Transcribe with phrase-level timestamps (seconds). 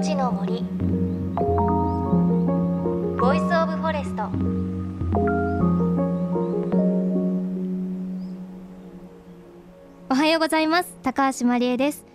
[0.00, 0.62] ちの森。
[3.18, 4.22] Voice of Forest。
[10.08, 10.96] おはようございます。
[11.02, 12.06] 高橋真理恵です。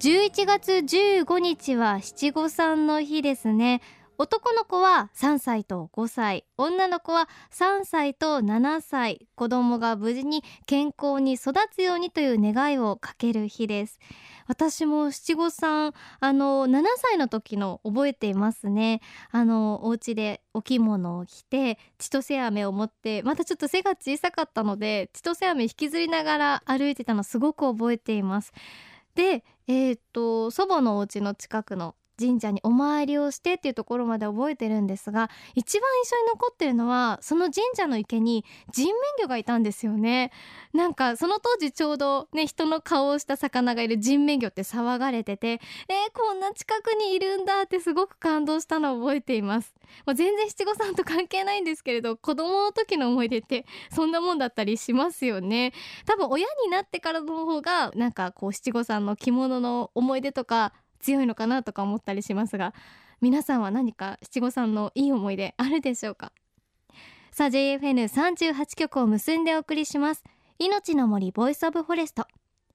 [0.00, 3.82] 11月15日は七五三の日ですね。
[4.16, 13.98] 男の子は3歳と5歳女の子は3歳と7歳子供が無事に健康に育つようにという願いをかける日です。
[14.46, 19.00] 私も七五三あの7歳の時の覚えていますね。
[19.32, 28.52] あのお家でお着物を着て千歳飴を持ってまたちょっと背が小さかったので千歳飴引きずりながら歩いてたのすごく覚えています。
[29.16, 40.30] でえー、っと祖母のお家の近くの神社にお参りをしてっていうところまで覚えてるんですが一番印象に残ってるのはその神社の池に人面魚がいたんですよね。
[40.72, 45.60] なんかその当時ちょうどね人の顔をした魚がいる人面魚って騒がれててえー、
[46.12, 49.74] こんな近くにいるんだってすごく感動したのを覚えています。
[50.06, 55.72] もう全然七五三と関係ないんですけれど子供の時の思い出ってそんなもんだったりしますよね。
[56.06, 60.72] 多分親になってからの方がなんかこう七五三の着物の思い出とか
[61.04, 62.72] 強いのかなとか思ったりしますが
[63.20, 66.32] 皆さんは何か七五三のいい思い出あるでしょうか？
[67.30, 70.24] さあ JFN38 曲を結んでお送りします。
[70.58, 72.26] 命の森 Voice of Forest。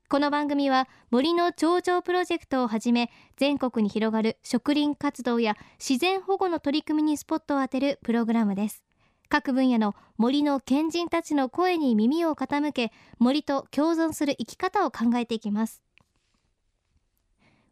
[0.09, 8.83] この番組は森の頂上プロジェクトをはじめ全国に広がる植林活動や自然保護の取り組みにスポットを当てるプログラムです。
[9.29, 15.83] 各分野の森の賢人たちの声に耳を傾け森と共存する生き方を考えていきます。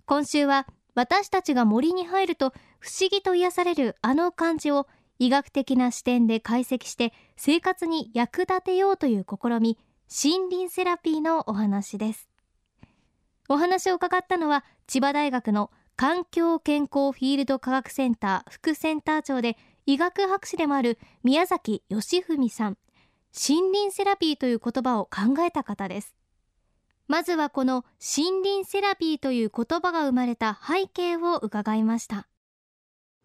[0.08, 4.88] 今週は私たちが森に入ると不思議と癒されるあの感じを
[5.20, 9.78] 医学的な視点で解析して生活に役立てようという試み
[10.10, 12.30] 森林セラピーのお話です。
[13.50, 22.78] お話を伺ったのは千葉大学の環境健康フィールド科学センター副センター長で医学博士でもある宮崎義文さん。
[23.34, 26.17] 森林セラピーという言葉を考えた方です。
[27.08, 32.28] まずはこの森林セラピーという言葉が生まれた背景を伺いました。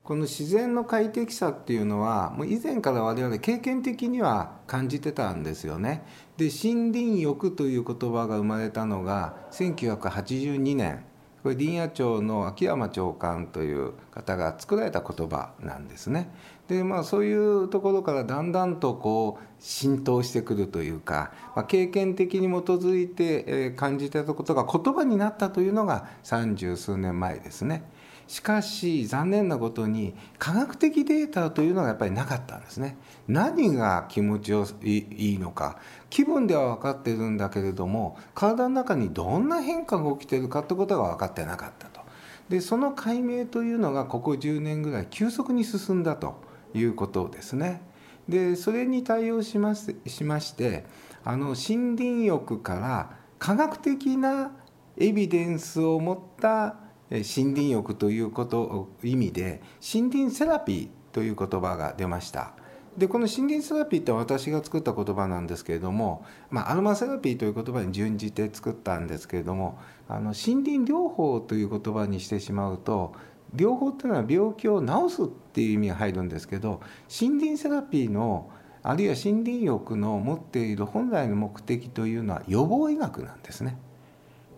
[0.05, 6.05] この自然の快適さっていうのはもう以前から我々経験的には感じてたんですよね。
[6.37, 11.05] で森林浴という言葉が生まれたのが1982年。
[11.43, 16.31] これ林野庁の秋山長官という方が作られた言葉なんですね。
[16.69, 27.85] でまあそういうところからだんだんとこう浸透してくるというか、まあ、経験的に基づいて感じてたことが言葉になったというのが三十数年前ですね。
[28.33, 32.97] しかし残念なことに科学的データというのがやっぱりなかったんですね。
[33.29, 35.77] 何が気持ちよいいのか。
[36.09, 42.01] 気分では分かってるんだけれども体の中にどんな変化が起きてるかってことが分かってなかったと。
[42.49, 46.41] でその解明というのがここ10年ぐらい急速に進んだと
[46.73, 47.83] いうことですね。
[48.31, 50.87] でそれに対応しましまして
[51.23, 54.53] あの森林浴から科学的な
[54.97, 56.77] エビデンスを持った
[57.21, 59.61] 森林浴ということ意味で
[59.95, 62.55] 森林セラピーという言葉が出ました
[62.97, 69.79] でこの森林セラピーって私が作った言葉なんですけれども、まあ、アロマセラピーという言葉に準じて作ったんですけれども
[70.09, 73.15] あの森林療法という言葉にしてしまうと
[73.55, 76.81] 療法っていうのは病気を治すっていう意味が入るんですけど
[77.21, 78.51] 森林セラピーの
[78.83, 83.79] あるいは森林浴の持っている本来の目的というのは予防医学なんですね。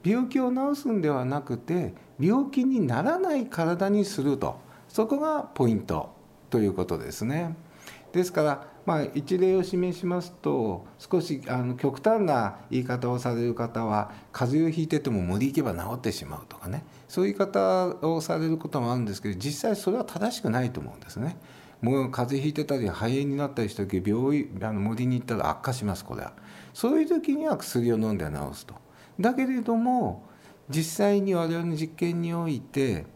[0.02, 4.58] 病気を治すんではなくて病気にならない体にすると
[4.88, 6.10] そこがポイント
[6.50, 7.56] ということですね。
[8.12, 21.36] ですからまあ、一例を示しますと少しあの極端な言い方をされる方は風邪をひいてても森行けば治ってしまうとかねそういう言い方をされることもあるんですけど実際それは正しくないと思うんですね。
[21.80, 26.32] もう風邪ひいてたり肺炎になったりした時病院あの森に行ったら悪化しますこれは。
[26.72, 28.74] そういう時には薬を飲んで治すと。
[29.18, 30.24] だけれども
[30.68, 33.06] 実際に我々の実験において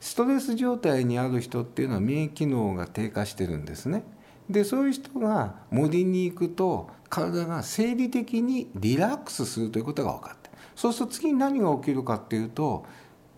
[0.00, 4.04] ストレス状態にある人っていうのは免疫機能が低下してるんですね。
[4.48, 12.86] でそういう人が森に行くと体が生理的にリラックスするということが分かってそうすると次に何が起きるかっていうと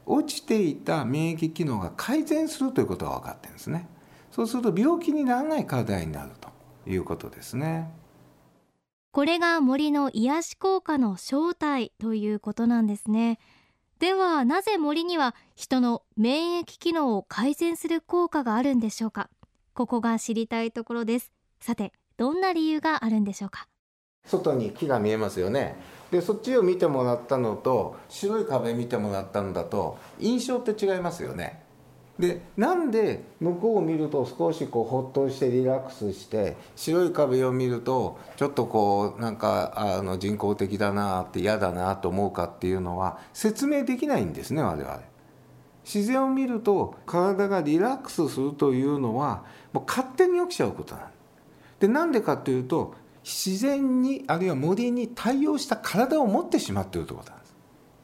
[0.07, 3.89] 落ちていた免疫機能が改善するということが分かってるんですね。
[4.31, 6.49] そうすると病気にならない体になると
[6.89, 7.91] いうことですね。
[9.13, 13.41] これが森の癒し効果の正体ということなんですね。
[13.99, 19.29] ではなぜ森には人の免疫機能を改善する効果があるんでしょうか？
[19.75, 21.33] ここが知りたいところです。
[21.61, 23.67] さてどんな理由があるんでしょうか？
[24.27, 25.75] 外に木が見えますよね。
[26.13, 31.65] でそっちを見てもらったのと白い壁見てもらったのだと印象って違いますよね。
[32.21, 45.01] でなんで向こうを見ると少しこうほっとしてリラックスして白い壁を見るとちょっとこうなんかあの人工的だなって嫌だなと思うかっていうのは説明できないんですね我々。
[45.85, 51.05] 自然を見ると体がリラックスするというのはもう勝手に起きちゃうことなん
[51.81, 52.95] でなんでかというと
[53.25, 57.40] 自然にあるいは森に対応した体を持ってしまっているということなんです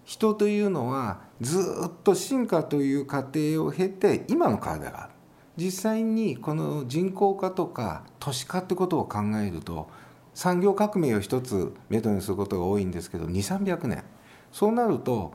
[0.07, 1.59] 人というのはず
[1.89, 5.13] っと進化という過程を経て今の体がある。
[5.57, 9.89] 実際にこの人口化とか都市化ってことを考えると
[10.35, 14.05] 産業革命を一つ目処にすることが多いんですけど2300年。
[14.53, 15.33] そうなると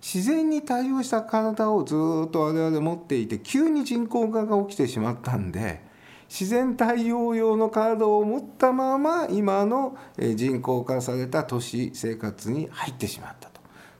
[0.00, 5.82] 自然に対応した体をずっと我々持っていて急に人口化が起きてしまったんで
[6.30, 9.96] 自然対応用の体を持ったまま今の
[10.34, 13.57] 人口化された都市生活に入ってしまったと。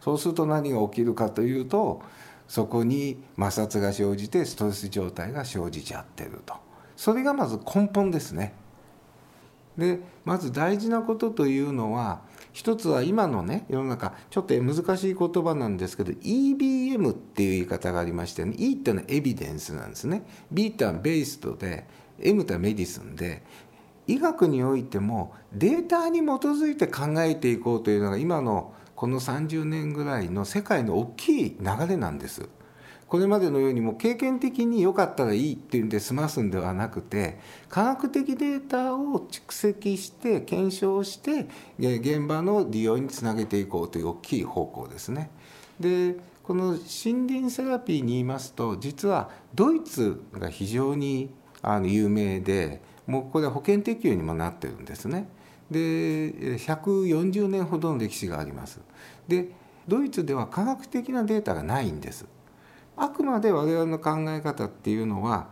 [0.08, 2.00] そうすると何が起きるかというと
[2.46, 6.54] そこに摩擦が生じてストレス状態が生じちゃってると。
[6.96, 8.54] それがまず根本ですね。
[9.76, 12.22] でまず大事なことというのは
[12.54, 20.22] 一つは今のね世の中ちょっと難しい言葉なんですけど EBM っていう言い方がありましてね E ってのはエビデンスなんですね。
[20.50, 21.86] B ってのはベーストで
[22.18, 23.42] M ってはメディスンで
[24.06, 32.48] 医学においてもデータに基づいて考えていこうというのが今のこの30年ぐらいの世界の大きい流れなんです。
[33.06, 41.46] これまでのようにも経験的に良かったらいいっていうんで済ますんではなくて科学的データを蓄積して検証して
[41.78, 45.30] 現場の利用につなげていこうという大きい方向ですね。
[45.78, 51.30] でこの森林セラピーに言いますと実はドイツが非常に
[51.62, 55.28] あの有名でもうこれは保険適用にもなってるんですね。
[55.70, 58.80] で140年ほどの歴史があります。
[59.26, 59.50] で
[59.86, 62.26] ドイツでは科学的なデータがないんです。
[62.96, 65.48] あくまで我々の考え方っていうのは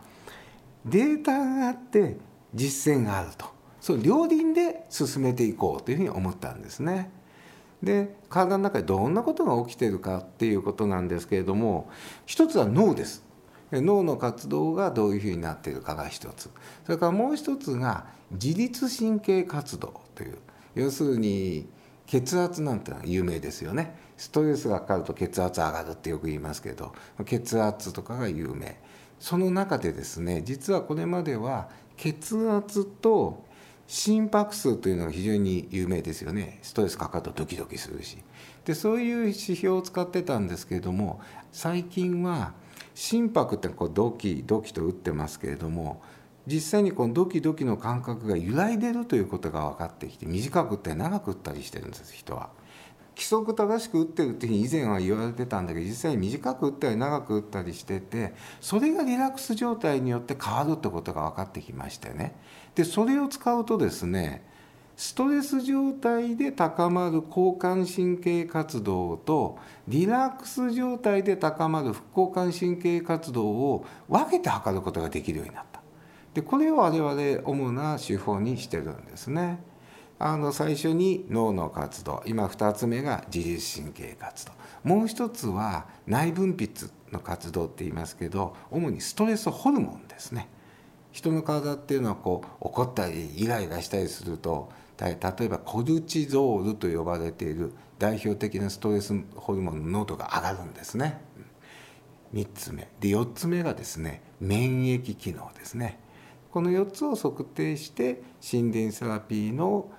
[0.85, 2.17] データがあって
[2.53, 3.45] 実践があると
[3.79, 7.11] そう両輪で進めていこうというふうに思ったんですね。
[7.81, 11.89] で体の中でどんなことが起きてるかっていうことなんですけれども
[12.25, 13.23] 一つは脳です。
[13.71, 16.49] 脳の活動がどういうふうになっているかが一つ。
[16.85, 20.37] それからもう一つが自律神経活動という
[20.75, 21.67] 要するに
[22.05, 23.95] 血圧なんてのは有名ですよね。
[24.17, 26.93] ストレスがかかると血圧上がるってよく言いますけど
[27.25, 28.79] 血圧とかが有名。
[29.19, 33.46] その中でですね実はこれまでは血圧と
[33.87, 38.17] 心拍数というのが非常に有名ですよねストレスかかるとドキドキするし
[38.65, 42.53] でそういう指標を使ってたんですけれども最近は
[42.93, 46.01] 心拍ってこうドキドキと打ってますけれども
[46.47, 52.49] 実際にこのドキドキの感覚が揺らいでるということが分かってきて短く打ったり長く打ったりしてるんです人は。
[53.17, 62.35] 規則正しく打ってるっていうふうに以前は言われてたんだけど実際に短く打ったり長く打ったりしててそれがリラックス状態によって変わるってことが分かってきましてね
[62.75, 64.45] でそれを使うとですね
[64.95, 75.81] ストレス状態で高まる交感神経活動とリラックス状態で高まる副交感神経活動を分けて測ることができるようになった
[76.35, 79.57] でこれを我々主な手法にしてるんですね。
[80.19, 84.51] あの最初に脳の活動今2つ目が自律神経活動。
[84.83, 90.47] もう一つは内分泌の活動って言いますけど主にストレスホルモンですね。
[91.11, 94.69] 人の体っていうのはこう怒ったりイライラしたりすると
[94.99, 101.21] 例えばコルチゾールと呼ばれている代表的なストレスホルモンの濃度が上がるんですね。
[102.33, 102.89] 3つ目。
[102.99, 105.99] で4つ目がですね免疫機能ですね。
[106.51, 109.91] この4つを測定して心電セラピーの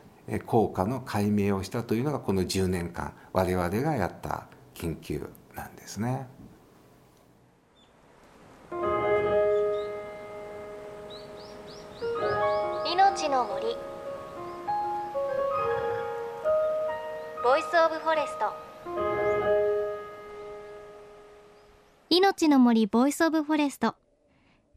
[0.45, 6.27] 効果の解明をしたというのがこの10年間我々がやった研究なんですね。
[12.93, 13.77] 命の森。
[17.43, 18.53] Voice of Forest。
[22.11, 23.95] 命の森 Voice of Forest。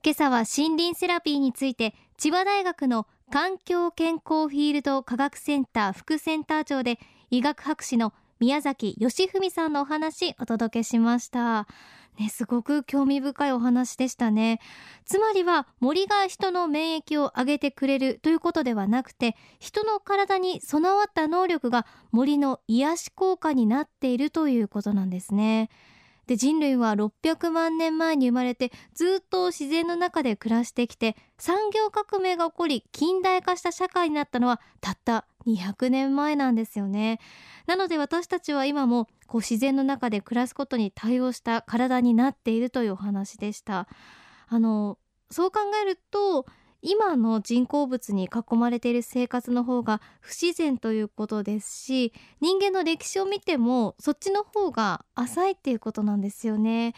[0.03, 11.65] 今朝は森林セラピーについて千葉大学の環境健康フィールド科学センター副センター長で医学博士の宮崎義文さんのお話お届けしました。
[12.19, 14.59] ね、すごく興味深いお話でしたね。
[15.05, 25.69] つまりは森が人の免疫を上げてくれるということではなくて人の体に備わった能力が森の癒し効果になっているということなんですね。
[26.31, 37.19] で人類は600万年前に生まれてずっと自然の中で暮らしてきて産業革命が起こり近代化した社会になったのはたった200年前なんですよね。
[37.67, 43.89] なので私たちは今もこう自然の中で暮らすことに対応した体になっているというお話でした。
[44.47, 44.97] あの
[45.31, 46.45] そう考えると
[46.81, 56.93] 今の人工物に囲まれている生活の方が不自然ということですし人間の歴史を見てもそっちの方が浅いっていうことなんですよね。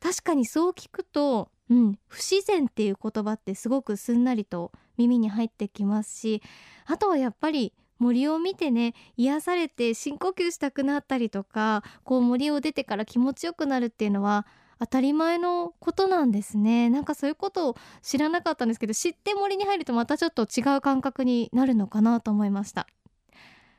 [0.00, 6.42] 確かにそう聞くとうん不自然っていう言葉ってすごくすんなりと耳に入ってきますし
[6.86, 14.46] あとはやっぱり森を見てね癒されて深呼吸したくなったりとかこう森を出てから気持ちよくなるっていうのは
[14.80, 16.88] 当たり前のことなんですね。
[16.90, 22.86] なんかそういうことを知らなかったんですけど知って森に入るとまたちょっと違う感覚になるのかなと思いました。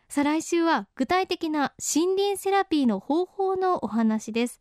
[0.10, 4.60] 再来週は具体的な森林セラピーの方法のお話です。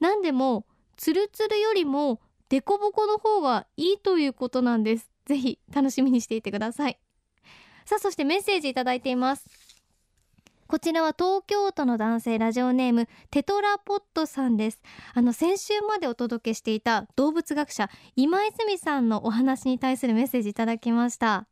[0.00, 0.66] 何でも
[0.96, 5.10] ツルツルよりもデコボコの方がいいということなんです。
[5.26, 6.98] ぜひ楽しみにしていてください。
[7.84, 9.46] さあそしてメッセージいただいています。
[10.70, 14.82] こちらは東京都の男性ラジオネームテトラポットさんです。
[15.14, 21.46] あの先週までお届けしていた動物学者今泉さんのお話に対するメッセージいただきました。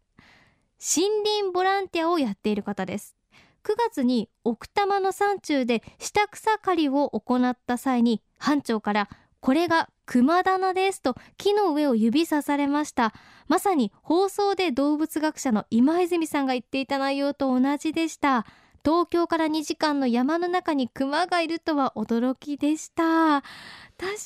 [0.79, 3.17] 森林ボランティアをやっている方です。
[3.65, 9.09] 9月に奥多摩の山中で下草刈りを行った際に班長から
[9.41, 13.15] これが熊棚ですと木の上を指さされました。
[13.49, 18.45] まさに放送で動物学者の今泉さんが言っていた内容と同じでした。
[18.87, 23.43] 東京から2時間の山の中に熊がいるとは驚きでした。
[23.43, 23.49] 確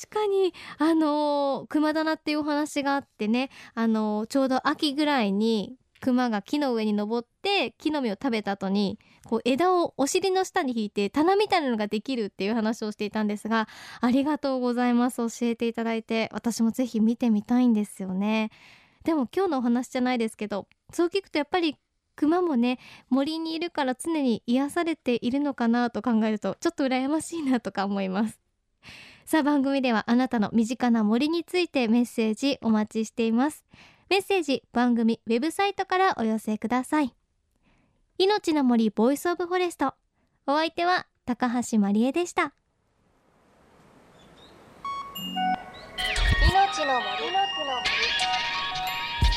[0.07, 13.67] かにあの熊棚っていうお話があってねあのちょうど秋ぐらいに熊が木の上に登って木の実を食べた後にこう枝をお尻の下に引いて棚みたいなのができるっていう話をしていたんですが
[13.99, 15.17] ありがとうございます。
[15.17, 18.51] 教えていただいて私もぜひ見てみたいんですよね。
[19.05, 21.77] でも今日のお話じゃないですけどそう聞くとやっぱり
[22.15, 28.39] 熊もね森にいるから常に癒されているのかなと考えるとちょっと羨ましいなとか思います。
[29.25, 33.63] さあ番組ではあなたの身近な森についてメッセージお待ちしています。
[34.09, 37.15] メッセージ番組ウェブサイトからお寄せください。
[38.17, 39.93] 命の森 Voice of Forest。
[40.47, 42.53] お相手は高橋真理恵でした。
[46.43, 47.91] 命の森の森。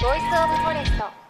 [0.02, 1.24] ボイスオブフォレスト